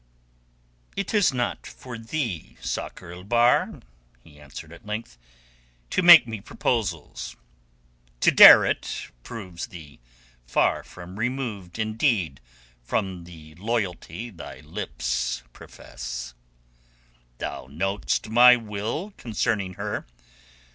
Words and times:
"It 0.95 1.13
is 1.13 1.31
not 1.31 1.67
for 1.67 1.95
thee, 1.95 2.57
Sakr 2.59 3.11
el 3.11 3.23
Bahr," 3.23 3.81
he 4.23 4.39
answered 4.39 4.73
at 4.73 4.83
length, 4.83 5.15
"to 5.91 6.01
make 6.01 6.27
me 6.27 6.41
proposals. 6.41 7.35
To 8.21 8.31
dare 8.31 8.65
it, 8.65 9.11
proves 9.21 9.67
thee 9.67 9.99
far 10.47 10.83
removed 10.95 11.77
indeed 11.77 12.41
from 12.83 13.25
the 13.25 13.53
loyalty 13.53 14.31
thy 14.31 14.61
lips 14.61 15.43
profess. 15.53 16.33
Thou 17.37 17.67
knowest 17.69 18.27
my 18.27 18.55
will 18.55 19.11
concerning 19.17 19.75
her. 19.75 20.07